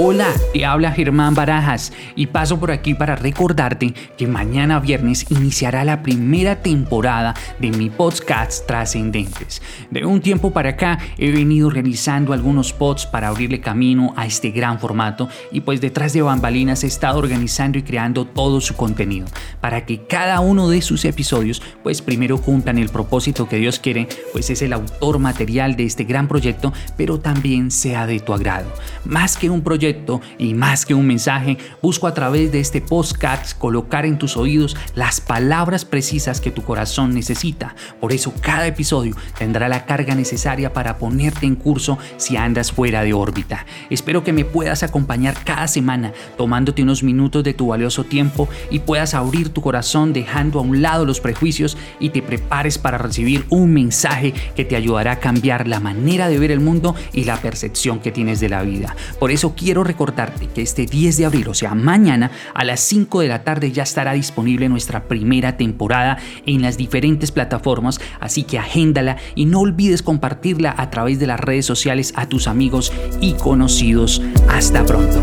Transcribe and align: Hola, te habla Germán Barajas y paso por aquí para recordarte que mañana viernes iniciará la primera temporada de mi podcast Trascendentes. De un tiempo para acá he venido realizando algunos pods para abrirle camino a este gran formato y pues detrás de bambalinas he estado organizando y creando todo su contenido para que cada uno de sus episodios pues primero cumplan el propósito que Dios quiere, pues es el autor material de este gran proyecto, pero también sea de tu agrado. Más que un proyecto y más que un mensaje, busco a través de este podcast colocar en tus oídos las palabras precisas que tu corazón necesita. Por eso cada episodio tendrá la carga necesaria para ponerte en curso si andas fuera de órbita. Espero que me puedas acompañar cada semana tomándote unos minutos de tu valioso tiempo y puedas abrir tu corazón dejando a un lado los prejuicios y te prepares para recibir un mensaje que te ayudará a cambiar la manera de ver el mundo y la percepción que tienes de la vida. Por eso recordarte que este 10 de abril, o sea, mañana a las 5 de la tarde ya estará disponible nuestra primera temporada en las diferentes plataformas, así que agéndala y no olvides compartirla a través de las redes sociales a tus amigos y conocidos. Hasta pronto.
Hola, 0.00 0.32
te 0.52 0.64
habla 0.64 0.92
Germán 0.92 1.34
Barajas 1.34 1.92
y 2.14 2.28
paso 2.28 2.60
por 2.60 2.70
aquí 2.70 2.94
para 2.94 3.16
recordarte 3.16 3.92
que 4.16 4.28
mañana 4.28 4.78
viernes 4.78 5.26
iniciará 5.28 5.84
la 5.84 6.04
primera 6.04 6.62
temporada 6.62 7.34
de 7.58 7.72
mi 7.72 7.90
podcast 7.90 8.64
Trascendentes. 8.64 9.60
De 9.90 10.04
un 10.04 10.20
tiempo 10.20 10.52
para 10.52 10.70
acá 10.70 11.00
he 11.18 11.32
venido 11.32 11.68
realizando 11.68 12.32
algunos 12.32 12.72
pods 12.72 13.06
para 13.06 13.26
abrirle 13.26 13.60
camino 13.60 14.14
a 14.16 14.24
este 14.24 14.52
gran 14.52 14.78
formato 14.78 15.28
y 15.50 15.62
pues 15.62 15.80
detrás 15.80 16.12
de 16.12 16.22
bambalinas 16.22 16.84
he 16.84 16.86
estado 16.86 17.18
organizando 17.18 17.76
y 17.76 17.82
creando 17.82 18.24
todo 18.24 18.60
su 18.60 18.76
contenido 18.76 19.26
para 19.60 19.84
que 19.84 20.06
cada 20.06 20.38
uno 20.38 20.68
de 20.68 20.80
sus 20.80 21.04
episodios 21.06 21.60
pues 21.82 22.02
primero 22.02 22.40
cumplan 22.40 22.78
el 22.78 22.88
propósito 22.88 23.48
que 23.48 23.56
Dios 23.56 23.80
quiere, 23.80 24.06
pues 24.32 24.48
es 24.48 24.62
el 24.62 24.74
autor 24.74 25.18
material 25.18 25.74
de 25.74 25.86
este 25.86 26.04
gran 26.04 26.28
proyecto, 26.28 26.72
pero 26.96 27.18
también 27.18 27.72
sea 27.72 28.06
de 28.06 28.20
tu 28.20 28.32
agrado. 28.32 28.72
Más 29.04 29.36
que 29.36 29.50
un 29.50 29.62
proyecto 29.62 29.87
y 30.38 30.54
más 30.54 30.84
que 30.84 30.94
un 30.94 31.06
mensaje, 31.06 31.56
busco 31.80 32.06
a 32.06 32.14
través 32.14 32.52
de 32.52 32.60
este 32.60 32.80
podcast 32.80 33.56
colocar 33.58 34.04
en 34.04 34.18
tus 34.18 34.36
oídos 34.36 34.76
las 34.94 35.20
palabras 35.20 35.84
precisas 35.84 36.40
que 36.40 36.50
tu 36.50 36.62
corazón 36.62 37.14
necesita. 37.14 37.74
Por 38.00 38.12
eso 38.12 38.34
cada 38.40 38.66
episodio 38.66 39.16
tendrá 39.38 39.68
la 39.68 39.86
carga 39.86 40.14
necesaria 40.14 40.72
para 40.72 40.98
ponerte 40.98 41.46
en 41.46 41.56
curso 41.56 41.98
si 42.18 42.36
andas 42.36 42.72
fuera 42.72 43.02
de 43.02 43.14
órbita. 43.14 43.64
Espero 43.88 44.24
que 44.24 44.32
me 44.32 44.44
puedas 44.44 44.82
acompañar 44.82 45.42
cada 45.44 45.68
semana 45.68 46.12
tomándote 46.36 46.82
unos 46.82 47.02
minutos 47.02 47.42
de 47.44 47.54
tu 47.54 47.68
valioso 47.68 48.04
tiempo 48.04 48.48
y 48.70 48.80
puedas 48.80 49.14
abrir 49.14 49.48
tu 49.50 49.62
corazón 49.62 50.12
dejando 50.12 50.58
a 50.58 50.62
un 50.62 50.82
lado 50.82 51.06
los 51.06 51.20
prejuicios 51.20 51.78
y 51.98 52.10
te 52.10 52.20
prepares 52.20 52.78
para 52.78 52.98
recibir 52.98 53.46
un 53.48 53.72
mensaje 53.72 54.34
que 54.54 54.64
te 54.64 54.76
ayudará 54.76 55.12
a 55.12 55.20
cambiar 55.20 55.66
la 55.66 55.80
manera 55.80 56.28
de 56.28 56.38
ver 56.38 56.50
el 56.50 56.60
mundo 56.60 56.94
y 57.12 57.24
la 57.24 57.36
percepción 57.36 58.00
que 58.00 58.12
tienes 58.12 58.40
de 58.40 58.48
la 58.48 58.62
vida. 58.62 58.94
Por 59.18 59.30
eso 59.30 59.54
recordarte 59.84 60.48
que 60.48 60.62
este 60.62 60.86
10 60.86 61.16
de 61.16 61.26
abril, 61.26 61.48
o 61.48 61.54
sea, 61.54 61.74
mañana 61.74 62.30
a 62.54 62.64
las 62.64 62.80
5 62.80 63.20
de 63.20 63.28
la 63.28 63.44
tarde 63.44 63.72
ya 63.72 63.82
estará 63.82 64.12
disponible 64.12 64.68
nuestra 64.68 65.04
primera 65.04 65.56
temporada 65.56 66.18
en 66.46 66.62
las 66.62 66.76
diferentes 66.76 67.30
plataformas, 67.32 68.00
así 68.20 68.44
que 68.44 68.58
agéndala 68.58 69.16
y 69.34 69.46
no 69.46 69.60
olvides 69.60 70.02
compartirla 70.02 70.74
a 70.76 70.90
través 70.90 71.18
de 71.18 71.26
las 71.26 71.40
redes 71.40 71.66
sociales 71.66 72.12
a 72.16 72.26
tus 72.26 72.48
amigos 72.48 72.92
y 73.20 73.34
conocidos. 73.34 74.22
Hasta 74.48 74.84
pronto. 74.84 75.22